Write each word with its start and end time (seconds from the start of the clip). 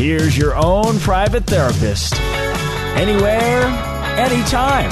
Here's 0.00 0.34
your 0.34 0.56
own 0.56 0.98
private 1.00 1.44
therapist. 1.44 2.18
Anywhere, 2.96 3.64
anytime. 4.16 4.88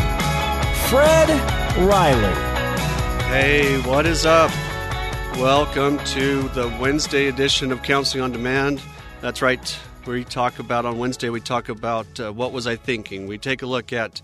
Fred 0.90 1.30
Riley. 1.78 2.34
Hey, 3.30 3.80
what 3.88 4.04
is 4.04 4.26
up? 4.26 4.50
Welcome 5.38 5.96
to 6.08 6.42
the 6.50 6.68
Wednesday 6.78 7.28
edition 7.28 7.72
of 7.72 7.82
Counseling 7.82 8.22
on 8.22 8.32
Demand. 8.32 8.82
That's 9.22 9.40
right. 9.40 9.78
We 10.06 10.24
talk 10.24 10.58
about 10.58 10.84
on 10.84 10.98
Wednesday, 10.98 11.30
we 11.30 11.40
talk 11.40 11.70
about 11.70 12.20
uh, 12.20 12.30
what 12.30 12.52
was 12.52 12.66
I 12.66 12.76
thinking. 12.76 13.26
We 13.26 13.38
take 13.38 13.62
a 13.62 13.66
look 13.66 13.94
at 13.94 14.20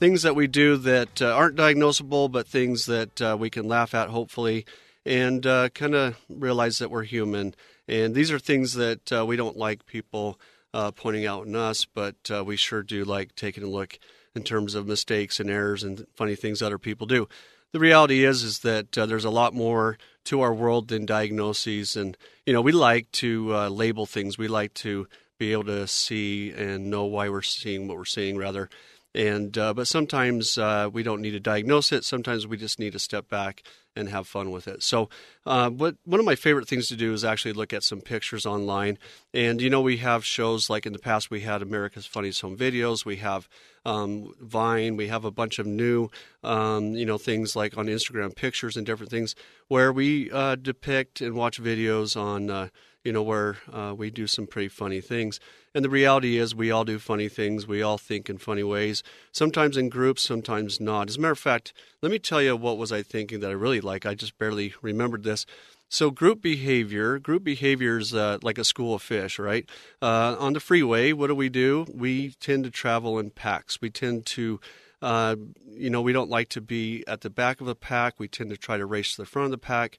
things 0.00 0.22
that 0.22 0.34
we 0.34 0.46
do 0.46 0.78
that 0.78 1.20
uh, 1.20 1.26
aren't 1.26 1.56
diagnosable, 1.56 2.32
but 2.32 2.46
things 2.46 2.86
that 2.86 3.20
uh, 3.20 3.36
we 3.38 3.50
can 3.50 3.68
laugh 3.68 3.92
at, 3.92 4.08
hopefully, 4.08 4.64
and 5.04 5.46
uh, 5.46 5.68
kind 5.68 5.94
of 5.94 6.16
realize 6.30 6.78
that 6.78 6.90
we're 6.90 7.02
human 7.02 7.54
and 7.88 8.14
these 8.14 8.30
are 8.30 8.38
things 8.38 8.74
that 8.74 9.12
uh, 9.12 9.26
we 9.26 9.36
don't 9.36 9.56
like 9.56 9.86
people 9.86 10.38
uh, 10.74 10.90
pointing 10.90 11.26
out 11.26 11.46
in 11.46 11.56
us, 11.56 11.84
but 11.84 12.16
uh, 12.32 12.44
we 12.44 12.56
sure 12.56 12.82
do 12.82 13.04
like 13.04 13.34
taking 13.34 13.64
a 13.64 13.68
look 13.68 13.98
in 14.34 14.42
terms 14.42 14.74
of 14.74 14.86
mistakes 14.86 15.40
and 15.40 15.50
errors 15.50 15.82
and 15.82 16.06
funny 16.14 16.34
things 16.34 16.62
other 16.62 16.78
people 16.78 17.06
do. 17.06 17.28
The 17.72 17.80
reality 17.80 18.24
is 18.24 18.42
is 18.42 18.60
that 18.60 18.96
uh, 18.96 19.06
there's 19.06 19.24
a 19.24 19.30
lot 19.30 19.54
more 19.54 19.98
to 20.24 20.40
our 20.40 20.54
world 20.54 20.88
than 20.88 21.06
diagnoses, 21.06 21.96
and 21.96 22.16
you 22.46 22.52
know 22.52 22.60
we 22.60 22.72
like 22.72 23.10
to 23.12 23.54
uh, 23.54 23.68
label 23.68 24.06
things. 24.06 24.38
We 24.38 24.48
like 24.48 24.74
to 24.74 25.08
be 25.38 25.52
able 25.52 25.64
to 25.64 25.86
see 25.88 26.52
and 26.52 26.90
know 26.90 27.04
why 27.04 27.28
we're 27.28 27.42
seeing 27.42 27.88
what 27.88 27.96
we're 27.96 28.04
seeing, 28.04 28.36
rather. 28.36 28.68
And 29.14 29.56
uh, 29.58 29.74
but 29.74 29.88
sometimes 29.88 30.56
we 30.92 31.02
don't 31.02 31.20
need 31.20 31.32
to 31.32 31.40
diagnose 31.40 31.92
it. 31.92 32.04
Sometimes 32.04 32.46
we 32.46 32.56
just 32.56 32.78
need 32.78 32.92
to 32.92 32.98
step 32.98 33.28
back 33.28 33.62
and 33.94 34.08
have 34.08 34.26
fun 34.26 34.50
with 34.50 34.66
it. 34.68 34.82
So, 34.82 35.08
uh, 35.44 35.70
what 35.70 35.96
one 36.04 36.20
of 36.20 36.26
my 36.26 36.34
favorite 36.34 36.68
things 36.68 36.88
to 36.88 36.96
do 36.96 37.12
is 37.12 37.24
actually 37.24 37.52
look 37.52 37.72
at 37.72 37.82
some 37.82 38.00
pictures 38.00 38.46
online. 38.46 38.98
And 39.34 39.60
you 39.60 39.70
know, 39.70 39.80
we 39.80 39.98
have 39.98 40.24
shows 40.24 40.70
like 40.70 40.86
in 40.86 40.92
the 40.92 40.98
past 40.98 41.30
we 41.30 41.40
had 41.40 41.62
America's 41.62 42.06
Funniest 42.06 42.40
Home 42.42 42.56
Videos. 42.56 43.04
We 43.04 43.16
have 43.16 43.48
um, 43.84 44.32
Vine. 44.40 44.96
We 44.96 45.08
have 45.08 45.24
a 45.24 45.30
bunch 45.30 45.58
of 45.58 45.66
new, 45.66 46.08
um, 46.42 46.94
you 46.94 47.06
know, 47.06 47.18
things 47.18 47.56
like 47.56 47.76
on 47.76 47.86
Instagram 47.86 48.34
pictures 48.34 48.76
and 48.76 48.86
different 48.86 49.10
things 49.10 49.34
where 49.68 49.92
we 49.92 50.30
uh, 50.30 50.56
depict 50.56 51.20
and 51.20 51.34
watch 51.34 51.60
videos 51.60 52.20
on, 52.20 52.50
uh, 52.50 52.68
you 53.04 53.12
know, 53.12 53.22
where 53.22 53.56
uh, 53.72 53.94
we 53.96 54.10
do 54.10 54.26
some 54.26 54.46
pretty 54.46 54.68
funny 54.68 55.00
things. 55.00 55.40
And 55.74 55.84
the 55.84 55.90
reality 55.90 56.36
is, 56.36 56.54
we 56.54 56.70
all 56.70 56.84
do 56.84 56.98
funny 56.98 57.28
things. 57.28 57.66
We 57.66 57.80
all 57.80 57.96
think 57.96 58.28
in 58.28 58.36
funny 58.36 58.62
ways, 58.62 59.02
sometimes 59.32 59.76
in 59.76 59.88
groups, 59.88 60.22
sometimes 60.22 60.80
not. 60.80 61.08
As 61.08 61.16
a 61.16 61.20
matter 61.20 61.32
of 61.32 61.38
fact, 61.38 61.72
let 62.02 62.12
me 62.12 62.18
tell 62.18 62.42
you 62.42 62.54
what 62.56 62.76
was 62.76 62.92
I 62.92 63.02
thinking 63.02 63.40
that 63.40 63.50
I 63.50 63.54
really 63.54 63.80
like. 63.80 64.04
I 64.04 64.14
just 64.14 64.38
barely 64.38 64.74
remembered 64.82 65.22
this. 65.22 65.46
So 65.88 66.10
group 66.10 66.40
behavior, 66.40 67.18
group 67.18 67.44
behavior 67.44 67.98
is 67.98 68.14
uh, 68.14 68.38
like 68.42 68.58
a 68.58 68.64
school 68.64 68.94
of 68.94 69.02
fish, 69.02 69.38
right? 69.38 69.68
Uh, 70.00 70.36
on 70.38 70.54
the 70.54 70.60
freeway, 70.60 71.12
what 71.12 71.26
do 71.26 71.34
we 71.34 71.48
do? 71.48 71.86
We 71.92 72.30
tend 72.40 72.64
to 72.64 72.70
travel 72.70 73.18
in 73.18 73.30
packs. 73.30 73.78
We 73.80 73.90
tend 73.90 74.24
to, 74.26 74.58
uh, 75.02 75.36
you 75.70 75.90
know, 75.90 76.00
we 76.00 76.14
don't 76.14 76.30
like 76.30 76.48
to 76.50 76.62
be 76.62 77.04
at 77.06 77.20
the 77.20 77.30
back 77.30 77.60
of 77.60 77.66
the 77.66 77.74
pack. 77.74 78.14
We 78.18 78.28
tend 78.28 78.48
to 78.50 78.56
try 78.56 78.78
to 78.78 78.86
race 78.86 79.16
to 79.16 79.22
the 79.22 79.26
front 79.26 79.46
of 79.46 79.50
the 79.50 79.58
pack. 79.58 79.98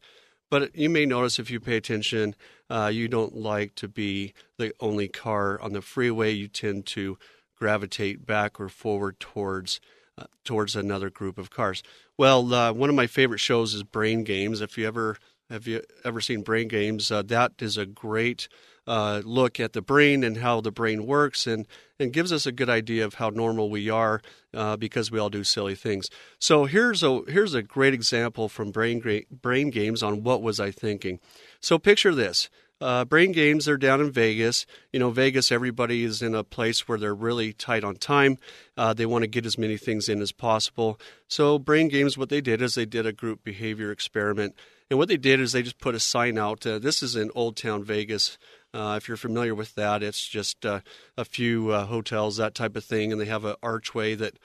But 0.53 0.75
you 0.75 0.87
may 0.87 1.07
notice 1.07 1.39
if 1.39 1.49
you 1.49 1.59
pay 1.59 1.77
attention, 1.77 2.35
uh, 2.69 2.91
you 2.93 3.07
don't 3.07 3.35
like 3.35 3.73
to 3.73 3.87
be 3.87 4.35
the 4.59 4.71
only 4.79 5.07
car 5.07 5.59
on 5.59 5.73
the 5.73 5.81
freeway. 5.81 6.29
You 6.29 6.47
tend 6.47 6.85
to 6.85 7.17
gravitate 7.57 8.27
back 8.27 8.59
or 8.59 8.69
forward 8.69 9.19
towards 9.19 9.81
uh, 10.15 10.25
towards 10.43 10.75
another 10.75 11.09
group 11.09 11.39
of 11.39 11.49
cars. 11.49 11.81
Well, 12.19 12.53
uh, 12.53 12.71
one 12.71 12.91
of 12.91 12.95
my 12.95 13.07
favorite 13.07 13.39
shows 13.39 13.73
is 13.73 13.81
Brain 13.81 14.23
Games. 14.23 14.61
If 14.61 14.77
you 14.77 14.85
ever 14.85 15.17
have 15.49 15.65
you 15.65 15.81
ever 16.05 16.21
seen 16.21 16.43
Brain 16.43 16.67
Games, 16.67 17.09
uh, 17.09 17.23
that 17.23 17.53
is 17.57 17.75
a 17.75 17.87
great 17.87 18.47
uh, 18.88 19.21
look 19.23 19.59
at 19.59 19.73
the 19.73 19.81
brain 19.81 20.23
and 20.23 20.38
how 20.38 20.61
the 20.61 20.71
brain 20.71 21.05
works 21.05 21.47
and, 21.47 21.67
and 21.99 22.13
gives 22.13 22.31
us 22.33 22.45
a 22.45 22.51
good 22.51 22.69
idea 22.69 23.05
of 23.05 23.16
how 23.16 23.29
normal 23.29 23.69
we 23.69 23.89
are 23.89 24.21
uh, 24.53 24.75
because 24.75 25.11
we 25.11 25.19
all 25.19 25.29
do 25.29 25.44
silly 25.44 25.75
things. 25.75 26.09
So 26.39 26.66
here's 26.66 27.03
a 27.03 27.21
here's 27.27 27.53
a 27.53 27.63
great 27.63 27.94
example 27.94 28.49
from 28.49 28.71
brain 28.71 29.23
brain 29.31 29.69
games 29.69 30.03
on 30.03 30.23
what 30.23 30.41
was 30.41 30.59
I 30.59 30.71
thinking. 30.71 31.19
So 31.59 31.79
picture 31.79 32.13
this. 32.13 32.49
Uh, 32.81 33.05
brain 33.05 33.31
games 33.31 33.69
are 33.69 33.77
down 33.77 34.01
in 34.01 34.11
Vegas. 34.11 34.66
You 34.91 35.00
know, 35.00 35.09
Vegas, 35.09 35.53
everybody 35.53 36.03
is 36.03 36.21
in 36.21 36.35
a 36.35 36.44
place 36.44 36.85
where 36.85 36.97
they're 36.97 37.15
really 37.15 37.53
tight 37.53 37.85
on 37.85 37.95
time. 37.95 38.38
Uh, 38.75 38.94
they 38.94 39.05
want 39.05 39.23
to 39.23 39.27
get 39.27 39.45
as 39.45 39.57
many 39.57 39.77
things 39.77 40.09
in 40.09 40.21
as 40.21 40.33
possible. 40.33 41.00
So, 41.29 41.57
brain 41.57 41.88
games, 41.88 42.17
what 42.17 42.27
they 42.27 42.41
did 42.41 42.61
is 42.61 42.75
they 42.75 42.85
did 42.85 43.05
a 43.05 43.13
group 43.13 43.41
behavior 43.41 43.89
experiment. 43.89 44.55
And 44.89 45.00
what 45.00 45.07
they 45.07 45.15
did 45.15 45.39
is 45.39 45.53
they 45.53 45.63
just 45.63 45.79
put 45.79 45.95
a 45.95 46.00
sign 46.00 46.38
out. 46.38 46.67
Uh, 46.67 46.77
this 46.77 47.01
is 47.01 47.15
in 47.15 47.31
Old 47.33 47.55
Town 47.55 47.85
Vegas. 47.85 48.38
Uh, 48.73 48.95
if 48.97 49.07
you're 49.07 49.17
familiar 49.17 49.53
with 49.53 49.75
that, 49.75 50.01
it's 50.01 50.28
just 50.28 50.66
uh, 50.66 50.79
a 51.16 51.25
few 51.25 51.69
uh, 51.69 51.85
hotels, 51.85 52.38
that 52.38 52.56
type 52.56 52.75
of 52.75 52.84
thing, 52.84 53.11
and 53.11 53.22
they 53.22 53.25
have 53.25 53.45
an 53.45 53.56
archway 53.61 54.16
that 54.16 54.39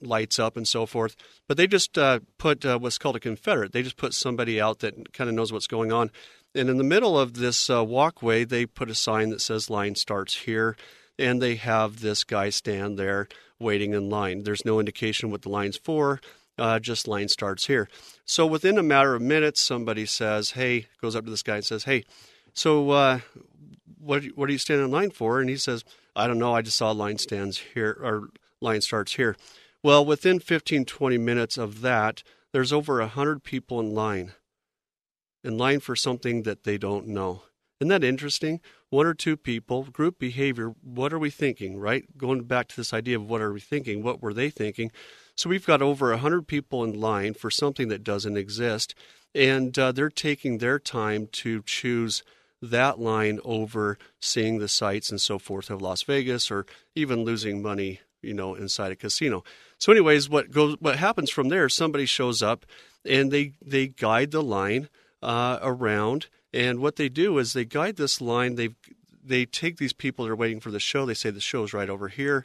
lights 0.00 0.38
up 0.38 0.56
and 0.56 0.66
so 0.66 0.84
forth. 0.84 1.14
But 1.46 1.56
they 1.56 1.68
just 1.68 1.96
uh, 1.96 2.20
put 2.38 2.64
uh, 2.64 2.78
what's 2.78 2.98
called 2.98 3.16
a 3.16 3.20
confederate. 3.20 3.72
They 3.72 3.82
just 3.82 3.96
put 3.96 4.14
somebody 4.14 4.60
out 4.60 4.80
that 4.80 5.12
kind 5.12 5.30
of 5.30 5.36
knows 5.36 5.52
what's 5.52 5.68
going 5.68 5.92
on. 5.92 6.10
And 6.54 6.68
in 6.68 6.76
the 6.76 6.84
middle 6.84 7.18
of 7.18 7.34
this 7.34 7.70
uh, 7.70 7.84
walkway, 7.84 8.44
they 8.44 8.66
put 8.66 8.90
a 8.90 8.94
sign 8.94 9.30
that 9.30 9.40
says 9.40 9.70
line 9.70 9.94
starts 9.94 10.34
here. 10.34 10.76
And 11.16 11.40
they 11.42 11.56
have 11.56 12.00
this 12.00 12.24
guy 12.24 12.50
stand 12.50 12.98
there 12.98 13.28
waiting 13.58 13.92
in 13.92 14.08
line. 14.08 14.44
There's 14.44 14.64
no 14.64 14.78
indication 14.78 15.30
what 15.30 15.42
the 15.42 15.48
line's 15.48 15.76
for, 15.76 16.20
just 16.80 17.08
line 17.08 17.26
starts 17.26 17.66
here. 17.66 17.88
So 18.24 18.46
within 18.46 18.78
a 18.78 18.84
matter 18.84 19.16
of 19.16 19.22
minutes, 19.22 19.60
somebody 19.60 20.06
says, 20.06 20.52
Hey, 20.52 20.86
goes 21.02 21.16
up 21.16 21.24
to 21.24 21.30
this 21.30 21.42
guy 21.42 21.56
and 21.56 21.64
says, 21.64 21.84
Hey, 21.84 22.04
so 22.58 22.90
uh, 22.90 23.20
what 24.08 24.24
what 24.34 24.48
are 24.48 24.52
you 24.52 24.58
standing 24.58 24.86
in 24.86 24.90
line 24.90 25.10
for? 25.10 25.38
And 25.38 25.50
he 25.50 25.56
says, 25.56 25.84
I 26.16 26.26
don't 26.26 26.38
know. 26.38 26.54
I 26.54 26.62
just 26.62 26.78
saw 26.78 26.90
line 26.90 27.18
stands 27.18 27.58
here 27.74 27.98
or 28.02 28.30
line 28.60 28.80
starts 28.80 29.14
here. 29.14 29.36
Well, 29.82 30.04
within 30.04 30.40
15, 30.40 30.86
20 30.86 31.18
minutes 31.18 31.58
of 31.58 31.82
that, 31.82 32.22
there's 32.52 32.72
over 32.72 32.98
100 33.00 33.44
people 33.44 33.78
in 33.78 33.94
line, 33.94 34.32
in 35.44 35.58
line 35.58 35.80
for 35.80 35.94
something 35.94 36.42
that 36.42 36.64
they 36.64 36.78
don't 36.78 37.06
know. 37.06 37.42
Isn't 37.80 37.90
that 37.90 38.02
interesting? 38.02 38.60
One 38.90 39.06
or 39.06 39.14
two 39.14 39.36
people, 39.36 39.84
group 39.84 40.18
behavior, 40.18 40.74
what 40.82 41.12
are 41.12 41.18
we 41.18 41.30
thinking, 41.30 41.78
right? 41.78 42.16
Going 42.16 42.42
back 42.44 42.66
to 42.68 42.76
this 42.76 42.92
idea 42.92 43.16
of 43.16 43.28
what 43.28 43.42
are 43.42 43.52
we 43.52 43.60
thinking, 43.60 44.02
what 44.02 44.20
were 44.20 44.32
they 44.34 44.50
thinking? 44.50 44.90
So 45.36 45.50
we've 45.50 45.66
got 45.66 45.82
over 45.82 46.10
100 46.10 46.48
people 46.48 46.82
in 46.82 46.98
line 46.98 47.34
for 47.34 47.50
something 47.50 47.88
that 47.88 48.02
doesn't 48.02 48.36
exist, 48.36 48.94
and 49.34 49.78
uh, 49.78 49.92
they're 49.92 50.08
taking 50.08 50.58
their 50.58 50.78
time 50.78 51.28
to 51.32 51.62
choose– 51.62 52.22
that 52.60 52.98
line 52.98 53.38
over 53.44 53.98
seeing 54.20 54.58
the 54.58 54.68
sights 54.68 55.10
and 55.10 55.20
so 55.20 55.38
forth 55.38 55.70
of 55.70 55.82
Las 55.82 56.02
Vegas 56.02 56.50
or 56.50 56.66
even 56.94 57.24
losing 57.24 57.62
money, 57.62 58.00
you 58.22 58.34
know, 58.34 58.54
inside 58.54 58.92
a 58.92 58.96
casino. 58.96 59.44
So, 59.78 59.92
anyways, 59.92 60.28
what 60.28 60.50
goes, 60.50 60.76
what 60.80 60.96
happens 60.96 61.30
from 61.30 61.48
there? 61.48 61.68
Somebody 61.68 62.06
shows 62.06 62.42
up 62.42 62.66
and 63.04 63.30
they 63.30 63.52
they 63.64 63.88
guide 63.88 64.30
the 64.30 64.42
line 64.42 64.88
uh, 65.22 65.58
around, 65.62 66.26
and 66.52 66.80
what 66.80 66.96
they 66.96 67.08
do 67.08 67.38
is 67.38 67.52
they 67.52 67.64
guide 67.64 67.96
this 67.96 68.20
line. 68.20 68.56
They 68.56 68.70
they 69.24 69.44
take 69.44 69.76
these 69.76 69.92
people 69.92 70.24
that 70.24 70.32
are 70.32 70.36
waiting 70.36 70.60
for 70.60 70.70
the 70.70 70.80
show. 70.80 71.06
They 71.06 71.14
say 71.14 71.30
the 71.30 71.40
show 71.40 71.62
is 71.64 71.72
right 71.72 71.90
over 71.90 72.08
here, 72.08 72.44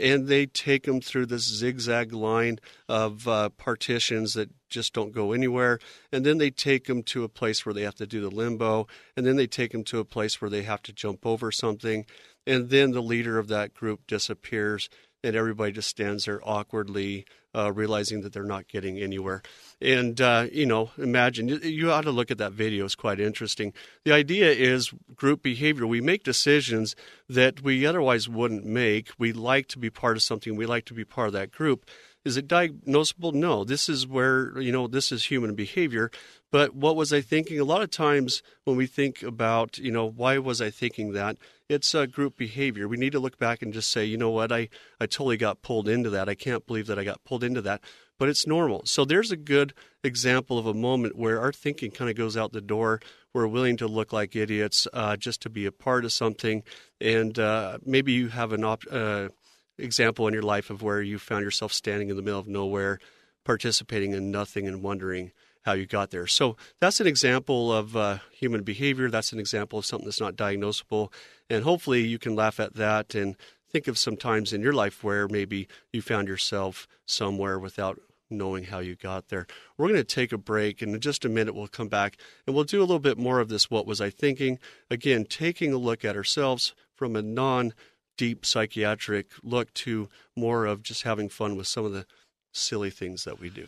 and 0.00 0.26
they 0.26 0.46
take 0.46 0.84
them 0.84 1.00
through 1.00 1.26
this 1.26 1.42
zigzag 1.42 2.12
line 2.12 2.58
of 2.88 3.28
uh, 3.28 3.50
partitions 3.50 4.34
that 4.34 4.50
just 4.68 4.92
don't 4.92 5.12
go 5.12 5.32
anywhere. 5.32 5.78
And 6.10 6.26
then 6.26 6.38
they 6.38 6.50
take 6.50 6.86
them 6.86 7.02
to 7.04 7.24
a 7.24 7.28
place 7.28 7.64
where 7.64 7.74
they 7.74 7.82
have 7.82 7.94
to 7.96 8.06
do 8.06 8.20
the 8.20 8.34
limbo. 8.34 8.86
And 9.16 9.26
then 9.26 9.36
they 9.36 9.46
take 9.46 9.72
them 9.72 9.84
to 9.84 10.00
a 10.00 10.04
place 10.04 10.40
where 10.40 10.50
they 10.50 10.62
have 10.62 10.82
to 10.82 10.92
jump 10.92 11.24
over 11.24 11.52
something. 11.52 12.06
And 12.46 12.70
then 12.70 12.90
the 12.90 13.02
leader 13.02 13.38
of 13.38 13.48
that 13.48 13.74
group 13.74 14.06
disappears, 14.06 14.88
and 15.22 15.36
everybody 15.36 15.72
just 15.72 15.88
stands 15.88 16.24
there 16.24 16.40
awkwardly, 16.42 17.24
uh, 17.54 17.72
realizing 17.72 18.22
that 18.22 18.32
they're 18.32 18.44
not 18.44 18.68
getting 18.68 18.98
anywhere. 18.98 19.42
And, 19.80 20.20
uh, 20.20 20.46
you 20.52 20.66
know, 20.66 20.90
imagine 20.96 21.48
you, 21.48 21.58
you 21.58 21.92
ought 21.92 22.02
to 22.02 22.10
look 22.10 22.30
at 22.30 22.38
that 22.38 22.52
video. 22.52 22.84
It's 22.84 22.94
quite 22.94 23.20
interesting. 23.20 23.72
The 24.04 24.12
idea 24.12 24.50
is 24.50 24.92
group 25.14 25.42
behavior. 25.42 25.86
We 25.86 26.00
make 26.00 26.24
decisions 26.24 26.94
that 27.28 27.62
we 27.62 27.84
otherwise 27.86 28.28
wouldn't 28.28 28.64
make. 28.64 29.10
We 29.18 29.32
like 29.32 29.66
to 29.68 29.78
be 29.78 29.90
part 29.90 30.16
of 30.16 30.22
something, 30.22 30.56
we 30.56 30.66
like 30.66 30.84
to 30.86 30.94
be 30.94 31.04
part 31.04 31.28
of 31.28 31.32
that 31.34 31.50
group. 31.50 31.86
Is 32.24 32.36
it 32.36 32.46
diagnosable? 32.46 33.32
No. 33.32 33.64
This 33.64 33.88
is 33.88 34.06
where, 34.06 34.58
you 34.60 34.70
know, 34.72 34.86
this 34.86 35.10
is 35.10 35.24
human 35.24 35.54
behavior. 35.54 36.10
But 36.50 36.74
what 36.74 36.96
was 36.96 37.12
I 37.12 37.20
thinking? 37.20 37.58
A 37.58 37.64
lot 37.64 37.82
of 37.82 37.90
times 37.90 38.42
when 38.64 38.76
we 38.76 38.86
think 38.86 39.22
about, 39.22 39.78
you 39.78 39.90
know, 39.90 40.06
why 40.06 40.38
was 40.38 40.60
I 40.60 40.70
thinking 40.70 41.12
that? 41.12 41.36
It's 41.68 41.94
a 41.94 42.06
group 42.06 42.36
behavior. 42.36 42.86
We 42.86 42.98
need 42.98 43.12
to 43.12 43.20
look 43.20 43.38
back 43.38 43.62
and 43.62 43.72
just 43.72 43.90
say, 43.90 44.04
you 44.04 44.18
know 44.18 44.30
what, 44.30 44.52
I, 44.52 44.68
I 45.00 45.06
totally 45.06 45.38
got 45.38 45.62
pulled 45.62 45.88
into 45.88 46.10
that. 46.10 46.28
I 46.28 46.34
can't 46.34 46.66
believe 46.66 46.86
that 46.88 46.98
I 46.98 47.04
got 47.04 47.24
pulled 47.24 47.42
into 47.42 47.62
that. 47.62 47.80
But 48.18 48.28
it's 48.28 48.46
normal. 48.46 48.82
So 48.84 49.04
there's 49.04 49.32
a 49.32 49.36
good 49.36 49.72
example 50.04 50.58
of 50.58 50.66
a 50.66 50.74
moment 50.74 51.16
where 51.16 51.40
our 51.40 51.52
thinking 51.52 51.90
kind 51.90 52.10
of 52.10 52.16
goes 52.16 52.36
out 52.36 52.52
the 52.52 52.60
door. 52.60 53.00
We're 53.32 53.46
willing 53.46 53.78
to 53.78 53.88
look 53.88 54.12
like 54.12 54.36
idiots 54.36 54.86
uh, 54.92 55.16
just 55.16 55.40
to 55.42 55.50
be 55.50 55.64
a 55.64 55.72
part 55.72 56.04
of 56.04 56.12
something. 56.12 56.62
And 57.00 57.38
uh, 57.38 57.78
maybe 57.84 58.12
you 58.12 58.28
have 58.28 58.52
an 58.52 58.62
op- 58.62 58.84
uh, 58.90 59.28
example 59.82 60.26
in 60.28 60.34
your 60.34 60.42
life 60.42 60.70
of 60.70 60.82
where 60.82 61.02
you 61.02 61.18
found 61.18 61.44
yourself 61.44 61.72
standing 61.72 62.08
in 62.08 62.16
the 62.16 62.22
middle 62.22 62.40
of 62.40 62.48
nowhere, 62.48 62.98
participating 63.44 64.12
in 64.12 64.30
nothing 64.30 64.66
and 64.66 64.82
wondering 64.82 65.32
how 65.62 65.72
you 65.72 65.86
got 65.86 66.10
there. 66.10 66.26
So 66.26 66.56
that's 66.80 67.00
an 67.00 67.06
example 67.06 67.72
of 67.72 67.96
uh, 67.96 68.18
human 68.32 68.62
behavior. 68.62 69.10
That's 69.10 69.32
an 69.32 69.38
example 69.38 69.78
of 69.78 69.86
something 69.86 70.06
that's 70.06 70.20
not 70.20 70.36
diagnosable. 70.36 71.12
And 71.48 71.64
hopefully 71.64 72.06
you 72.06 72.18
can 72.18 72.34
laugh 72.34 72.58
at 72.58 72.74
that 72.74 73.14
and 73.14 73.36
think 73.70 73.88
of 73.88 73.98
some 73.98 74.16
times 74.16 74.52
in 74.52 74.60
your 74.60 74.72
life 74.72 75.04
where 75.04 75.28
maybe 75.28 75.68
you 75.92 76.02
found 76.02 76.28
yourself 76.28 76.88
somewhere 77.06 77.58
without 77.58 78.00
knowing 78.32 78.64
how 78.64 78.80
you 78.80 78.96
got 78.96 79.28
there. 79.28 79.46
We're 79.76 79.88
going 79.88 80.00
to 80.00 80.04
take 80.04 80.32
a 80.32 80.38
break, 80.38 80.82
and 80.82 80.94
in 80.94 81.00
just 81.00 81.24
a 81.24 81.28
minute, 81.28 81.54
we'll 81.54 81.68
come 81.68 81.88
back 81.88 82.16
and 82.46 82.54
we'll 82.54 82.64
do 82.64 82.80
a 82.80 82.82
little 82.82 82.98
bit 82.98 83.18
more 83.18 83.40
of 83.40 83.48
this 83.48 83.70
What 83.70 83.86
Was 83.86 84.00
I 84.00 84.10
Thinking? 84.10 84.58
Again, 84.90 85.24
taking 85.24 85.72
a 85.72 85.78
look 85.78 86.04
at 86.04 86.16
ourselves 86.16 86.74
from 86.94 87.14
a 87.14 87.22
non 87.22 87.74
deep 88.16 88.44
psychiatric 88.44 89.26
look 89.42 89.72
to 89.74 90.08
more 90.36 90.66
of 90.66 90.82
just 90.82 91.02
having 91.02 91.28
fun 91.28 91.56
with 91.56 91.66
some 91.66 91.84
of 91.84 91.92
the 91.92 92.06
silly 92.52 92.90
things 92.90 93.24
that 93.24 93.40
we 93.40 93.50
do. 93.50 93.66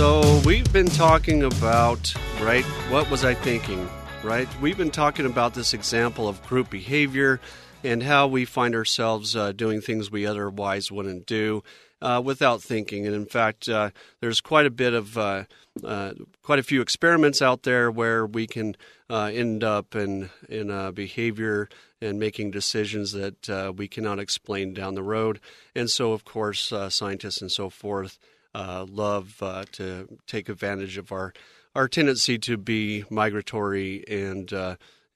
So, 0.00 0.40
we've 0.46 0.72
been 0.72 0.86
talking 0.86 1.42
about, 1.42 2.14
right, 2.40 2.64
what 2.88 3.10
was 3.10 3.22
I 3.22 3.34
thinking, 3.34 3.86
right? 4.24 4.48
We've 4.60 4.78
been 4.78 4.90
talking 4.90 5.26
about 5.26 5.52
this 5.52 5.74
example 5.74 6.26
of 6.26 6.42
group 6.46 6.70
behavior 6.70 7.38
and 7.84 8.02
how 8.02 8.26
we 8.26 8.44
find 8.44 8.74
ourselves 8.74 9.36
uh, 9.36 9.52
doing 9.52 9.80
things 9.80 10.10
we 10.10 10.26
otherwise 10.26 10.90
wouldn't 10.90 11.26
do 11.26 11.62
uh, 12.02 12.20
without 12.24 12.62
thinking. 12.62 13.06
And 13.06 13.14
in 13.14 13.26
fact, 13.26 13.68
uh, 13.68 13.90
there's 14.20 14.40
quite 14.40 14.66
a 14.66 14.70
bit 14.70 14.94
of 14.94 15.18
uh, 15.18 15.44
uh, 15.84 16.12
quite 16.42 16.58
a 16.58 16.64
few 16.64 16.80
experiments 16.80 17.42
out 17.42 17.62
there 17.62 17.90
where 17.90 18.26
we 18.26 18.46
can 18.46 18.76
uh, 19.08 19.30
end 19.32 19.64
up 19.64 19.94
in 19.94 20.30
in 20.48 20.92
behavior 20.92 21.68
and 22.00 22.18
making 22.18 22.50
decisions 22.50 23.12
that 23.12 23.74
we 23.76 23.88
cannot 23.88 24.18
explain 24.18 24.72
down 24.72 24.94
the 24.94 25.02
road. 25.02 25.40
And 25.74 25.90
so, 25.90 26.12
of 26.12 26.24
course, 26.24 26.72
scientists 26.88 27.42
and 27.42 27.52
so 27.52 27.68
forth 27.70 28.18
love 28.54 29.36
to 29.72 30.18
take 30.26 30.48
advantage 30.48 30.96
of 30.96 31.12
our 31.12 31.32
our 31.74 31.86
tendency 31.86 32.36
to 32.36 32.56
be 32.56 33.04
migratory 33.10 34.04
and 34.08 34.52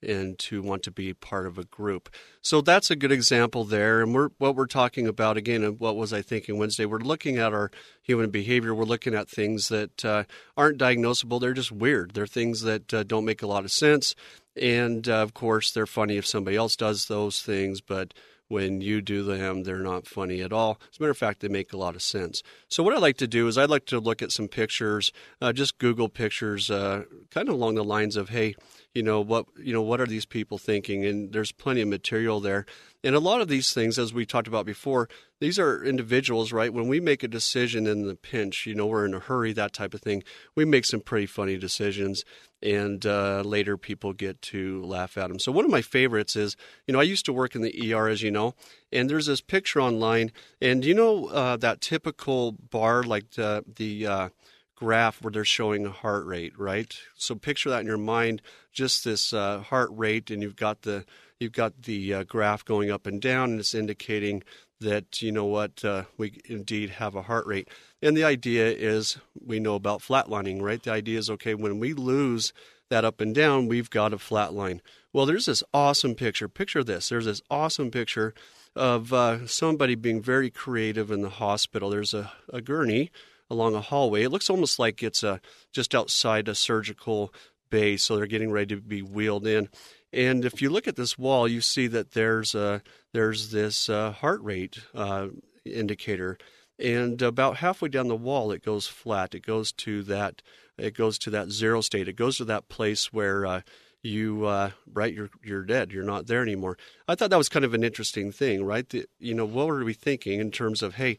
and 0.05 0.37
to 0.39 0.61
want 0.61 0.83
to 0.83 0.91
be 0.91 1.13
part 1.13 1.47
of 1.47 1.57
a 1.57 1.65
group. 1.65 2.09
So 2.41 2.61
that's 2.61 2.91
a 2.91 2.95
good 2.95 3.11
example 3.11 3.63
there. 3.63 4.01
And 4.01 4.13
we're 4.13 4.29
what 4.37 4.55
we're 4.55 4.67
talking 4.67 5.07
about 5.07 5.37
again. 5.37 5.63
And 5.63 5.79
what 5.79 5.95
was 5.95 6.13
I 6.13 6.21
thinking 6.21 6.57
Wednesday? 6.57 6.85
We're 6.85 6.99
looking 6.99 7.37
at 7.37 7.53
our 7.53 7.71
human 8.01 8.29
behavior. 8.29 8.73
We're 8.73 8.85
looking 8.85 9.15
at 9.15 9.29
things 9.29 9.69
that 9.69 10.05
uh, 10.05 10.23
aren't 10.55 10.77
diagnosable. 10.77 11.41
They're 11.41 11.53
just 11.53 11.71
weird. 11.71 12.13
They're 12.13 12.27
things 12.27 12.61
that 12.61 12.93
uh, 12.93 13.03
don't 13.03 13.25
make 13.25 13.41
a 13.41 13.47
lot 13.47 13.65
of 13.65 13.71
sense. 13.71 14.15
And 14.55 15.07
uh, 15.09 15.15
of 15.15 15.33
course, 15.33 15.71
they're 15.71 15.85
funny 15.85 16.17
if 16.17 16.25
somebody 16.25 16.55
else 16.55 16.75
does 16.75 17.05
those 17.05 17.41
things, 17.41 17.81
but 17.81 18.13
when 18.47 18.81
you 18.81 19.01
do 19.01 19.23
them, 19.23 19.63
they're 19.63 19.77
not 19.79 20.07
funny 20.07 20.41
at 20.41 20.53
all. 20.53 20.79
As 20.91 20.99
a 20.99 21.01
matter 21.01 21.11
of 21.11 21.17
fact, 21.17 21.39
they 21.39 21.47
make 21.47 21.73
a 21.73 21.77
lot 21.77 21.95
of 21.95 22.01
sense. 22.01 22.43
So, 22.67 22.83
what 22.83 22.93
I 22.93 22.99
like 22.99 23.17
to 23.17 23.27
do 23.27 23.47
is 23.47 23.57
I'd 23.57 23.69
like 23.69 23.85
to 23.87 23.99
look 23.99 24.21
at 24.21 24.31
some 24.31 24.47
pictures, 24.47 25.11
uh, 25.41 25.53
just 25.53 25.77
Google 25.77 26.09
pictures, 26.09 26.69
uh, 26.69 27.03
kind 27.31 27.49
of 27.49 27.55
along 27.55 27.75
the 27.75 27.83
lines 27.83 28.15
of, 28.15 28.29
hey, 28.29 28.55
you 28.95 29.03
know 29.03 29.19
what 29.19 29.45
you 29.61 29.73
know 29.73 29.81
what 29.81 29.99
are 29.99 30.07
these 30.07 30.25
people 30.25 30.57
thinking 30.57 31.05
and 31.05 31.33
there's 31.33 31.51
plenty 31.51 31.81
of 31.81 31.87
material 31.87 32.39
there 32.39 32.65
and 33.05 33.15
a 33.15 33.19
lot 33.19 33.39
of 33.39 33.47
these 33.47 33.73
things 33.73 33.99
as 33.99 34.13
we 34.13 34.25
talked 34.25 34.47
about 34.47 34.65
before 34.65 35.07
these 35.39 35.59
are 35.59 35.83
individuals 35.83 36.51
right? 36.51 36.73
When 36.73 36.87
we 36.87 36.99
make 36.99 37.23
a 37.23 37.27
decision 37.27 37.87
in 37.87 38.07
the 38.07 38.15
pinch 38.15 38.65
you 38.65 38.75
know 38.75 38.87
we're 38.87 39.05
in 39.05 39.13
a 39.13 39.19
hurry 39.19 39.53
that 39.53 39.71
type 39.71 39.93
of 39.93 40.01
thing 40.01 40.23
we 40.55 40.65
make 40.65 40.85
some 40.85 40.99
pretty 40.99 41.27
funny 41.27 41.57
decisions 41.57 42.25
and 42.61 43.05
uh, 43.05 43.41
later 43.45 43.77
people 43.77 44.11
get 44.11 44.41
to 44.41 44.83
laugh 44.83 45.17
at 45.17 45.27
them 45.27 45.39
so 45.39 45.51
one 45.51 45.65
of 45.65 45.71
my 45.71 45.81
favorites 45.81 46.35
is 46.35 46.57
you 46.87 46.93
know 46.93 46.99
i 46.99 47.03
used 47.03 47.25
to 47.25 47.33
work 47.33 47.55
in 47.55 47.61
the 47.61 47.93
er 47.93 48.09
as 48.09 48.21
you 48.21 48.31
know 48.31 48.55
and 48.91 49.09
there's 49.09 49.27
this 49.27 49.41
picture 49.41 49.79
online 49.79 50.31
and 50.61 50.83
you 50.83 50.93
know 50.93 51.27
uh, 51.27 51.55
that 51.57 51.81
typical 51.81 52.53
bar 52.53 53.03
like 53.03 53.31
the, 53.31 53.63
the 53.75 54.07
uh, 54.07 54.29
graph 54.75 55.21
where 55.21 55.31
they're 55.31 55.45
showing 55.45 55.85
a 55.85 55.91
heart 55.91 56.25
rate, 56.25 56.57
right? 56.57 56.95
So 57.15 57.35
picture 57.35 57.69
that 57.69 57.81
in 57.81 57.87
your 57.87 57.97
mind, 57.97 58.41
just 58.71 59.03
this 59.03 59.33
uh, 59.33 59.59
heart 59.59 59.89
rate, 59.93 60.29
and 60.29 60.41
you've 60.41 60.55
got 60.55 60.81
the 60.83 61.05
you've 61.39 61.53
got 61.53 61.83
the 61.83 62.13
uh, 62.13 62.23
graph 62.23 62.65
going 62.65 62.91
up 62.91 63.07
and 63.07 63.21
down, 63.21 63.51
and 63.51 63.59
it's 63.59 63.73
indicating 63.73 64.43
that 64.81 65.21
you 65.21 65.31
know 65.31 65.45
what 65.45 65.83
uh, 65.85 66.03
we 66.17 66.41
indeed 66.45 66.91
have 66.91 67.15
a 67.15 67.23
heart 67.23 67.45
rate. 67.47 67.69
And 68.01 68.15
the 68.15 68.23
idea 68.23 68.67
is 68.67 69.17
we 69.33 69.59
know 69.59 69.75
about 69.75 70.01
flatlining, 70.01 70.61
right? 70.61 70.81
The 70.81 70.91
idea 70.91 71.19
is 71.19 71.29
okay 71.29 71.55
when 71.55 71.79
we 71.79 71.93
lose 71.93 72.53
that 72.89 73.05
up 73.05 73.19
and 73.21 73.33
down, 73.33 73.67
we've 73.67 73.89
got 73.89 74.13
a 74.13 74.17
flat 74.17 74.53
line. 74.53 74.81
Well, 75.11 75.25
there's 75.25 75.45
this 75.45 75.63
awesome 75.73 76.13
picture. 76.13 76.47
Picture 76.47 76.83
this. 76.83 77.09
There's 77.09 77.25
this 77.25 77.41
awesome 77.49 77.89
picture 77.89 78.33
of 78.75 79.13
uh, 79.13 79.47
somebody 79.47 79.95
being 79.95 80.21
very 80.21 80.49
creative 80.49 81.09
in 81.09 81.21
the 81.21 81.29
hospital. 81.29 81.89
There's 81.89 82.13
a, 82.13 82.31
a 82.51 82.61
gurney 82.61 83.11
along 83.49 83.75
a 83.75 83.81
hallway. 83.81 84.23
It 84.23 84.29
looks 84.29 84.49
almost 84.49 84.79
like 84.79 85.03
it's 85.03 85.23
a, 85.23 85.29
uh, 85.29 85.37
just 85.71 85.93
outside 85.93 86.47
a 86.47 86.55
surgical 86.55 87.33
bay, 87.69 87.97
so 87.97 88.15
they're 88.15 88.25
getting 88.25 88.51
ready 88.51 88.75
to 88.75 88.81
be 88.81 89.01
wheeled 89.01 89.47
in. 89.47 89.69
And 90.13 90.45
if 90.45 90.61
you 90.61 90.69
look 90.69 90.87
at 90.87 90.95
this 90.95 91.17
wall, 91.17 91.47
you 91.47 91.61
see 91.61 91.87
that 91.87 92.11
there's 92.11 92.55
a, 92.55 92.81
there's 93.13 93.51
this 93.51 93.89
uh, 93.89 94.11
heart 94.11 94.41
rate 94.41 94.79
uh, 94.93 95.27
indicator, 95.65 96.37
and 96.77 97.21
about 97.21 97.57
halfway 97.57 97.89
down 97.89 98.07
the 98.07 98.15
wall, 98.15 98.51
it 98.51 98.63
goes 98.63 98.87
flat. 98.87 99.33
It 99.33 99.45
goes 99.45 99.71
to 99.73 100.03
that 100.03 100.41
it 100.77 100.93
goes 100.93 101.17
to 101.19 101.29
that 101.29 101.51
zero 101.51 101.81
state. 101.81 102.07
It 102.07 102.17
goes 102.17 102.37
to 102.37 102.45
that 102.45 102.67
place 102.67 103.13
where 103.13 103.45
uh, 103.45 103.61
you 104.01 104.45
uh, 104.45 104.71
right 104.93 105.13
you're 105.13 105.29
you're 105.43 105.63
dead. 105.63 105.91
You're 105.91 106.03
not 106.03 106.27
there 106.27 106.41
anymore. 106.41 106.77
I 107.07 107.15
thought 107.15 107.29
that 107.29 107.37
was 107.37 107.49
kind 107.49 107.65
of 107.65 107.73
an 107.73 107.83
interesting 107.83 108.31
thing, 108.31 108.65
right? 108.65 108.87
The, 108.87 109.05
you 109.19 109.33
know, 109.33 109.45
what 109.45 109.67
were 109.67 109.83
we 109.83 109.93
thinking 109.93 110.39
in 110.39 110.51
terms 110.51 110.81
of 110.81 110.95
hey? 110.95 111.17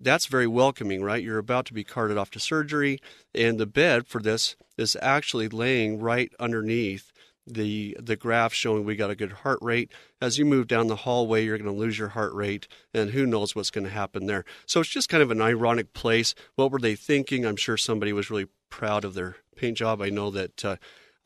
That's 0.00 0.26
very 0.26 0.46
welcoming, 0.46 1.02
right? 1.02 1.22
You're 1.22 1.38
about 1.38 1.66
to 1.66 1.74
be 1.74 1.84
carted 1.84 2.18
off 2.18 2.30
to 2.32 2.40
surgery, 2.40 3.00
and 3.34 3.58
the 3.58 3.66
bed 3.66 4.06
for 4.06 4.20
this 4.20 4.56
is 4.76 4.96
actually 5.00 5.48
laying 5.48 6.00
right 6.00 6.32
underneath 6.38 7.12
the 7.46 7.96
the 8.00 8.16
graph 8.16 8.52
showing 8.52 8.84
we 8.84 8.96
got 8.96 9.10
a 9.10 9.16
good 9.16 9.32
heart 9.32 9.58
rate. 9.62 9.92
As 10.20 10.38
you 10.38 10.44
move 10.44 10.66
down 10.66 10.88
the 10.88 10.96
hallway, 10.96 11.44
you're 11.44 11.58
going 11.58 11.72
to 11.72 11.80
lose 11.80 11.98
your 11.98 12.08
heart 12.08 12.34
rate, 12.34 12.66
and 12.92 13.10
who 13.10 13.24
knows 13.24 13.54
what's 13.54 13.70
going 13.70 13.84
to 13.84 13.90
happen 13.90 14.26
there. 14.26 14.44
So 14.66 14.80
it's 14.80 14.90
just 14.90 15.08
kind 15.08 15.22
of 15.22 15.30
an 15.30 15.40
ironic 15.40 15.92
place. 15.92 16.34
What 16.56 16.70
were 16.70 16.80
they 16.80 16.96
thinking? 16.96 17.46
I'm 17.46 17.56
sure 17.56 17.76
somebody 17.76 18.12
was 18.12 18.30
really 18.30 18.48
proud 18.68 19.04
of 19.04 19.14
their 19.14 19.36
paint 19.54 19.78
job. 19.78 20.02
I 20.02 20.10
know 20.10 20.30
that 20.30 20.64
uh, 20.64 20.76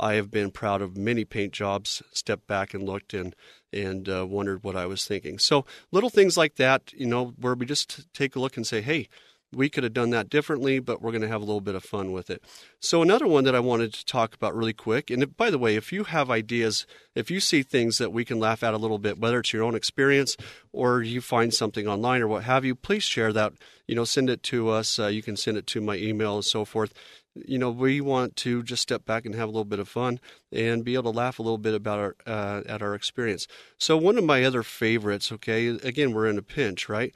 I 0.01 0.15
have 0.15 0.31
been 0.31 0.51
proud 0.51 0.83
of 0.83 0.97
many 0.97 1.25
paint 1.25 1.53
jobs. 1.53 2.03
Stepped 2.13 2.47
back 2.47 2.75
and 2.75 2.83
looked 2.83 3.15
and 3.15 3.37
and 3.73 4.09
uh, 4.09 4.27
wondered 4.27 4.65
what 4.65 4.75
I 4.75 4.87
was 4.87 5.05
thinking. 5.05 5.39
So 5.39 5.65
little 5.93 6.11
things 6.11 6.37
like 6.37 6.57
that, 6.57 6.93
you 6.93 7.07
know, 7.07 7.35
where 7.39 7.55
we 7.55 7.67
just 7.67 8.13
take 8.13 8.35
a 8.35 8.41
look 8.41 8.57
and 8.57 8.67
say, 8.67 8.81
hey, 8.81 9.09
we 9.53 9.69
could 9.69 9.85
have 9.85 9.93
done 9.93 10.11
that 10.11 10.29
differently, 10.29 10.79
but 10.79 11.03
we're 11.03 11.11
going 11.11 11.23
to 11.23 11.29
have 11.29 11.43
a 11.43 11.45
little 11.45 11.61
bit 11.61 11.75
of 11.75 11.85
fun 11.85 12.13
with 12.13 12.31
it. 12.31 12.43
So, 12.79 13.03
another 13.03 13.27
one 13.27 13.45
that 13.45 13.55
I 13.55 13.61
wanted 13.61 13.93
to 13.95 14.05
talk 14.05 14.35
about 14.35 14.55
really 14.55 14.73
quick, 14.73 15.11
and 15.11 15.37
by 15.37 15.51
the 15.51 15.59
way, 15.59 15.77
if 15.77 15.93
you 15.93 16.05
have 16.05 16.31
ideas, 16.31 16.87
if 17.15 17.31
you 17.31 17.41
see 17.41 17.63
things 17.63 17.99
that 17.99 18.13
we 18.13 18.25
can 18.25 18.39
laugh 18.39 18.63
at 18.63 18.75
a 18.75 18.79
little 18.79 18.99
bit, 18.99 19.19
whether 19.19 19.41
it's 19.41 19.53
your 19.53 19.65
own 19.65 19.75
experience 19.75 20.37
or 20.73 21.03
you 21.03 21.21
find 21.21 21.53
something 21.53 21.87
online 21.89 22.23
or 22.23 22.29
what 22.29 22.45
have 22.45 22.65
you, 22.65 22.75
please 22.75 23.03
share 23.03 23.33
that. 23.33 23.53
You 23.87 23.97
know, 23.97 24.05
send 24.05 24.31
it 24.31 24.43
to 24.45 24.69
us. 24.69 24.99
Uh, 24.99 25.09
you 25.09 25.23
can 25.23 25.37
send 25.37 25.57
it 25.57 25.67
to 25.69 25.81
my 25.81 25.97
email 25.97 26.37
and 26.37 26.45
so 26.45 26.65
forth 26.65 26.95
you 27.35 27.59
know, 27.59 27.71
we 27.71 28.01
want 28.01 28.37
to 28.37 28.63
just 28.63 28.83
step 28.83 29.05
back 29.05 29.25
and 29.25 29.35
have 29.35 29.49
a 29.49 29.53
little 29.53 29.65
bit 29.65 29.79
of 29.79 29.89
fun 29.89 30.21
and 30.53 30.85
be 30.85 30.95
able 30.95 31.13
to 31.13 31.19
laugh 31.19 31.39
a 31.39 31.43
little 31.43 31.59
bit 31.59 31.75
about 31.75 31.99
our 31.99 32.17
uh, 32.27 32.63
at 32.67 32.83
our 32.83 32.95
experience. 32.95 33.47
So 33.79 33.97
one 33.97 34.19
of 34.19 34.25
my 34.25 34.45
other 34.45 34.63
favorites, 34.63 35.31
okay, 35.33 35.69
again, 35.69 36.13
we're 36.13 36.27
in 36.27 36.39
a 36.39 36.43
pinch, 36.43 36.89
right? 36.89 37.15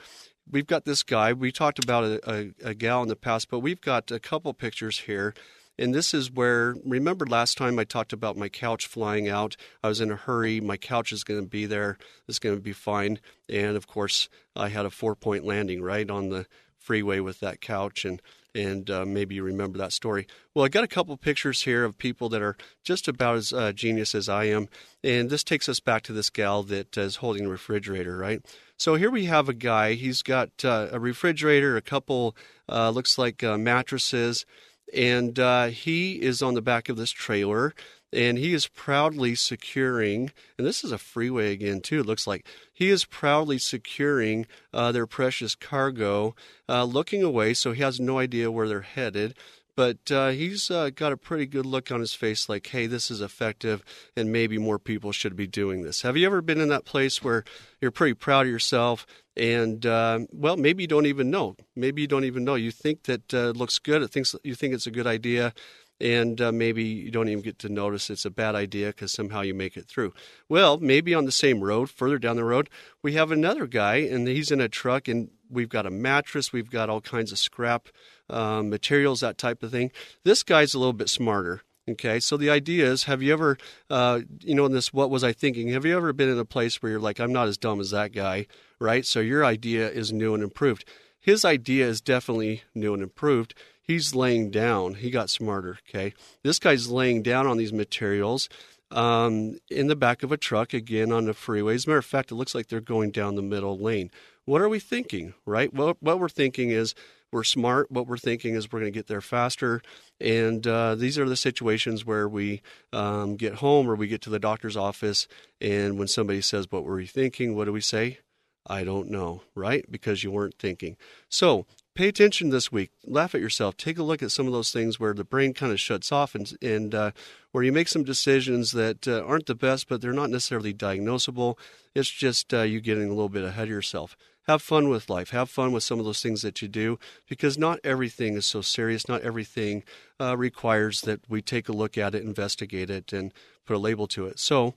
We've 0.50 0.66
got 0.66 0.84
this 0.84 1.02
guy. 1.02 1.32
We 1.32 1.52
talked 1.52 1.82
about 1.82 2.04
a, 2.04 2.30
a, 2.30 2.70
a 2.70 2.74
gal 2.74 3.02
in 3.02 3.08
the 3.08 3.16
past, 3.16 3.50
but 3.50 3.60
we've 3.60 3.80
got 3.80 4.10
a 4.10 4.20
couple 4.20 4.52
pictures 4.54 5.00
here. 5.00 5.34
And 5.78 5.92
this 5.92 6.14
is 6.14 6.30
where, 6.30 6.76
remember 6.84 7.26
last 7.26 7.58
time 7.58 7.78
I 7.78 7.84
talked 7.84 8.12
about 8.12 8.36
my 8.36 8.48
couch 8.48 8.86
flying 8.86 9.28
out? 9.28 9.56
I 9.82 9.88
was 9.88 10.00
in 10.00 10.12
a 10.12 10.16
hurry. 10.16 10.60
My 10.60 10.76
couch 10.76 11.10
is 11.12 11.24
going 11.24 11.40
to 11.40 11.46
be 11.46 11.66
there. 11.66 11.98
It's 12.28 12.38
going 12.38 12.54
to 12.54 12.60
be 12.60 12.72
fine. 12.72 13.18
And 13.48 13.76
of 13.76 13.88
course, 13.88 14.28
I 14.54 14.68
had 14.68 14.86
a 14.86 14.90
four 14.90 15.16
point 15.16 15.44
landing 15.44 15.82
right 15.82 16.08
on 16.08 16.28
the 16.28 16.46
freeway 16.76 17.18
with 17.18 17.40
that 17.40 17.60
couch. 17.60 18.04
And 18.04 18.22
and 18.54 18.88
uh, 18.88 19.04
maybe 19.04 19.34
you 19.34 19.42
remember 19.42 19.78
that 19.78 19.92
story. 19.92 20.26
Well, 20.54 20.64
I 20.64 20.68
got 20.68 20.84
a 20.84 20.88
couple 20.88 21.16
pictures 21.16 21.62
here 21.62 21.84
of 21.84 21.98
people 21.98 22.28
that 22.28 22.42
are 22.42 22.56
just 22.84 23.08
about 23.08 23.36
as 23.36 23.52
uh, 23.52 23.72
genius 23.72 24.14
as 24.14 24.28
I 24.28 24.44
am, 24.44 24.68
and 25.02 25.28
this 25.28 25.42
takes 25.42 25.68
us 25.68 25.80
back 25.80 26.02
to 26.04 26.12
this 26.12 26.30
gal 26.30 26.62
that 26.64 26.96
is 26.96 27.16
holding 27.16 27.46
a 27.46 27.48
refrigerator, 27.48 28.16
right? 28.16 28.42
So 28.76 28.97
here 28.97 29.11
we 29.11 29.26
have 29.26 29.49
a 29.49 29.54
guy. 29.54 29.95
He's 29.95 30.23
got 30.23 30.50
uh, 30.64 30.88
a 30.90 30.99
refrigerator, 30.99 31.76
a 31.76 31.83
couple 31.83 32.37
uh, 32.69 32.90
looks 32.90 33.19
like 33.19 33.43
uh, 33.43 33.57
mattresses, 33.57 34.45
and 34.93 35.38
uh, 35.38 35.66
he 35.66 36.21
is 36.21 36.43
on 36.43 36.54
the 36.54 36.62
back 36.62 36.88
of 36.88 36.97
this 36.97 37.11
trailer 37.11 37.75
and 38.14 38.38
he 38.38 38.54
is 38.54 38.69
proudly 38.69 39.35
securing, 39.35 40.31
and 40.57 40.66
this 40.66 40.85
is 40.85 40.93
a 40.93 40.99
freeway 40.99 41.52
again, 41.52 41.81
too, 41.81 42.00
it 42.00 42.07
looks 42.07 42.26
like. 42.26 42.47
He 42.73 42.90
is 42.90 43.04
proudly 43.04 43.59
securing 43.59 44.47
uh, 44.73 44.93
their 44.93 45.07
precious 45.07 45.54
cargo, 45.54 46.35
uh, 46.69 46.85
looking 46.85 47.23
away, 47.23 47.54
so 47.54 47.73
he 47.73 47.83
has 47.83 47.99
no 47.99 48.19
idea 48.19 48.50
where 48.50 48.69
they're 48.69 48.83
headed. 48.83 49.35
But 49.76 50.11
uh, 50.11 50.28
he's 50.28 50.71
uh, 50.71 50.90
got 50.90 51.12
a 51.12 51.16
pretty 51.16 51.47
good 51.47 51.66
look 51.66 51.90
on 51.90 52.00
his 52.00 52.14
face, 52.14 52.49
like, 52.49 52.66
hey, 52.69 52.87
this 52.87 53.11
is 53.11 53.21
effective, 53.21 53.83
and 54.16 54.31
maybe 54.31 54.57
more 54.57 54.78
people 54.78 55.11
should 55.11 55.35
be 55.35 55.47
doing 55.47 55.83
this. 55.83 56.02
Have 56.02 56.16
you 56.16 56.26
ever 56.26 56.40
been 56.40 56.61
in 56.61 56.69
that 56.69 56.85
place 56.85 57.25
where 57.25 57.45
you're 57.81 57.90
pretty 57.90 58.14
proud 58.14 58.47
of 58.47 58.52
yourself, 58.52 59.04
and 59.37 59.85
uh, 59.85 60.21
well, 60.33 60.57
maybe 60.57 60.85
you 60.85 60.87
don't 60.87 61.07
even 61.07 61.31
know. 61.31 61.57
Maybe 61.75 62.02
you 62.02 62.09
don't 62.09 62.25
even 62.25 62.45
know. 62.45 62.54
You 62.54 62.71
think 62.71 63.04
that 63.04 63.35
uh, 63.35 63.50
it 63.50 63.57
looks 63.57 63.78
good. 63.78 64.02
It 64.02 64.09
thinks 64.12 64.37
you 64.45 64.54
think 64.54 64.75
it's 64.75 64.87
a 64.87 64.93
good 64.93 65.07
idea, 65.07 65.52
and 66.00 66.40
uh, 66.40 66.52
maybe 66.52 66.82
you 66.84 67.10
don't 67.10 67.28
even 67.28 67.42
get 67.42 67.58
to 67.60 67.68
notice 67.68 68.10
it's 68.10 68.24
a 68.24 68.30
bad 68.30 68.54
idea 68.54 68.88
because 68.88 69.12
somehow 69.12 69.42
you 69.42 69.54
make 69.54 69.76
it 69.76 69.86
through. 69.86 70.12
Well, 70.48 70.78
maybe 70.78 71.14
on 71.14 71.24
the 71.24 71.32
same 71.32 71.62
road, 71.62 71.90
further 71.90 72.18
down 72.18 72.36
the 72.36 72.44
road, 72.44 72.68
we 73.02 73.12
have 73.14 73.30
another 73.30 73.66
guy, 73.66 73.96
and 73.96 74.26
he's 74.26 74.50
in 74.50 74.60
a 74.60 74.68
truck, 74.68 75.08
and 75.08 75.30
we've 75.48 75.68
got 75.68 75.86
a 75.86 75.90
mattress, 75.90 76.52
we've 76.52 76.70
got 76.70 76.90
all 76.90 77.00
kinds 77.00 77.32
of 77.32 77.38
scrap 77.38 77.88
um, 78.28 78.70
materials, 78.70 79.20
that 79.20 79.38
type 79.38 79.62
of 79.62 79.70
thing. 79.70 79.92
This 80.24 80.42
guy's 80.42 80.74
a 80.74 80.78
little 80.78 80.92
bit 80.92 81.08
smarter. 81.08 81.62
Okay, 81.86 82.18
so 82.18 82.38
the 82.38 82.48
idea 82.48 82.90
is 82.90 83.04
have 83.04 83.22
you 83.22 83.30
ever, 83.34 83.58
uh, 83.90 84.20
you 84.40 84.54
know, 84.54 84.64
in 84.64 84.72
this, 84.72 84.90
what 84.90 85.10
was 85.10 85.22
I 85.22 85.34
thinking? 85.34 85.68
Have 85.68 85.84
you 85.84 85.94
ever 85.94 86.14
been 86.14 86.30
in 86.30 86.38
a 86.38 86.44
place 86.46 86.82
where 86.82 86.92
you're 86.92 87.00
like, 87.00 87.20
I'm 87.20 87.32
not 87.32 87.46
as 87.46 87.58
dumb 87.58 87.78
as 87.78 87.90
that 87.90 88.12
guy, 88.12 88.46
right? 88.80 89.04
So 89.04 89.20
your 89.20 89.44
idea 89.44 89.90
is 89.90 90.10
new 90.10 90.32
and 90.32 90.42
improved. 90.42 90.86
His 91.25 91.45
idea 91.45 91.88
is 91.88 92.00
definitely 92.00 92.62
new 92.75 92.93
and 92.93 93.02
improved 93.02 93.54
he's 93.85 94.14
laying 94.14 94.50
down. 94.50 94.95
He 94.95 95.11
got 95.11 95.31
smarter. 95.31 95.78
Okay, 95.88 96.14
this 96.43 96.59
guy's 96.59 96.88
laying 96.88 97.23
down 97.23 97.47
on 97.47 97.57
these 97.57 97.73
materials 97.73 98.49
um, 98.90 99.59
in 99.71 99.87
the 99.87 99.97
back 99.97 100.23
of 100.23 100.33
a 100.33 100.37
truck 100.37 100.75
again 100.75 101.12
on 101.12 101.26
the 101.26 101.35
freeway. 101.35 101.75
As 101.75 101.87
a 101.87 101.90
matter 101.90 101.99
of 101.99 102.04
fact, 102.04 102.33
it 102.33 102.37
looks 102.37 102.54
like 102.54 102.69
they're 102.69 102.81
going 102.81 103.11
down 103.11 103.37
the 103.37 103.43
middle 103.43 103.78
lane. 103.78 104.11
What 104.47 104.61
are 104.61 104.69
we 104.69 104.81
thinking, 104.81 105.35
right? 105.47 105.73
Well, 105.73 105.97
what 106.00 106.19
we're 106.19 106.28
thinking 106.28 106.71
is 106.71 106.95
we're 107.33 107.45
smart. 107.45 107.90
What 107.90 108.07
we're 108.07 108.19
thinking 108.19 108.54
is 108.54 108.71
we're 108.71 108.81
going 108.81 108.93
to 108.93 108.99
get 108.99 109.07
there 109.07 109.23
faster. 109.23 109.83
And 110.21 110.66
uh, 110.66 110.95
these 110.95 111.19
are 111.19 111.28
the 111.28 111.37
situations 111.37 112.04
where 112.04 112.28
we 112.28 112.62
um, 112.93 113.37
get 113.37 113.57
home 113.57 113.88
or 113.88 113.95
we 113.95 114.07
get 114.07 114.21
to 114.23 114.31
the 114.31 114.38
doctor's 114.38 114.76
office. 114.76 115.26
And 115.61 115.99
when 115.99 116.09
somebody 116.09 116.43
says, 116.43 116.66
What 116.71 116.85
were 116.85 117.00
you 117.00 117.07
thinking? 117.07 117.57
What 117.57 117.64
do 117.64 117.73
we 117.73 117.81
say? 117.81 118.19
I 118.66 118.85
don't 118.85 119.11
know, 119.11 119.42
right? 119.54 119.85
Because 119.90 120.25
you 120.25 120.30
weren't 120.30 120.59
thinking. 120.59 120.97
So 121.28 121.66
pay 121.94 122.09
attention 122.09 122.50
this 122.50 122.73
week. 122.73 122.90
Laugh 123.06 123.35
at 123.35 123.40
yourself. 123.40 123.76
Take 123.76 123.99
a 123.99 124.02
look 124.02 124.23
at 124.23 124.30
some 124.30 124.47
of 124.47 124.52
those 124.52 124.73
things 124.73 124.99
where 124.99 125.14
the 125.14 125.25
brain 125.25 125.52
kind 125.52 125.73
of 125.73 125.80
shuts 125.80 126.11
off 126.11 126.35
and, 126.35 126.52
and 126.62 126.94
uh, 126.94 127.11
where 127.52 127.62
you 127.62 127.73
make 127.73 127.88
some 127.88 128.04
decisions 128.04 128.73
that 128.73 129.06
uh, 129.06 129.23
aren't 129.25 129.47
the 129.47 129.54
best, 129.54 129.88
but 129.88 130.00
they're 130.00 130.12
not 130.12 130.30
necessarily 130.30 130.75
diagnosable. 130.75 131.56
It's 131.94 132.11
just 132.11 132.52
uh, 132.52 132.62
you 132.62 132.80
getting 132.80 133.06
a 133.06 133.14
little 133.14 133.28
bit 133.28 133.44
ahead 133.44 133.64
of 133.64 133.71
yourself. 133.71 134.16
Have 134.47 134.61
fun 134.61 134.90
with 134.90 135.09
life. 135.09 135.30
Have 135.30 135.49
fun 135.49 135.73
with 135.73 135.83
some 135.83 135.99
of 135.99 136.04
those 136.04 136.23
things 136.23 136.42
that 136.42 136.61
you 136.61 136.68
do 136.68 136.99
because 137.28 137.56
not 137.56 137.80
everything 137.83 138.35
is 138.35 138.44
so 138.44 138.61
serious. 138.61 139.09
Not 139.09 139.23
everything 139.23 139.85
uh, 140.21 140.37
requires 140.37 141.00
that 141.02 141.21
we 141.30 141.40
take 141.40 141.68
a 141.68 141.73
look 141.73 141.97
at 141.97 142.14
it, 142.14 142.23
investigate 142.23 142.90
it, 142.90 143.12
and 143.12 143.33
put 143.64 143.76
a 143.76 143.78
label 143.78 144.06
to 144.09 144.26
it. 144.26 144.38
So, 144.38 144.75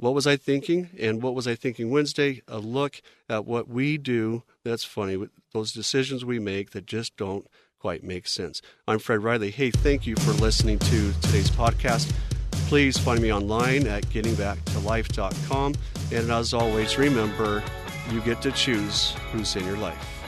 what 0.00 0.14
was 0.14 0.26
I 0.26 0.36
thinking? 0.36 0.88
And 0.98 1.22
what 1.22 1.34
was 1.34 1.46
I 1.46 1.54
thinking 1.54 1.90
Wednesday? 1.90 2.42
A 2.48 2.58
look 2.58 3.02
at 3.28 3.44
what 3.44 3.68
we 3.68 3.98
do 3.98 4.42
that's 4.64 4.84
funny, 4.84 5.28
those 5.52 5.72
decisions 5.72 6.24
we 6.24 6.38
make 6.38 6.70
that 6.70 6.86
just 6.86 7.16
don't 7.16 7.46
quite 7.78 8.02
make 8.02 8.26
sense. 8.26 8.60
I'm 8.88 8.98
Fred 8.98 9.22
Riley. 9.22 9.50
Hey, 9.50 9.70
thank 9.70 10.06
you 10.06 10.16
for 10.16 10.32
listening 10.32 10.78
to 10.78 11.12
today's 11.20 11.50
podcast. 11.50 12.12
Please 12.68 12.98
find 12.98 13.20
me 13.20 13.32
online 13.32 13.86
at 13.86 14.04
gettingbacktolife.com. 14.06 15.74
And 16.12 16.30
as 16.30 16.54
always, 16.54 16.98
remember, 16.98 17.62
you 18.10 18.20
get 18.20 18.42
to 18.42 18.52
choose 18.52 19.12
who's 19.32 19.54
in 19.56 19.66
your 19.66 19.78
life. 19.78 20.19